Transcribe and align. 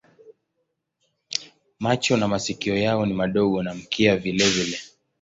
Macho 1.79 2.17
na 2.17 2.27
masikio 2.27 2.77
yao 2.77 3.05
ni 3.05 3.13
madogo 3.13 3.63
na 3.63 3.73
mkia 3.73 4.17
vilevile. 4.17 4.79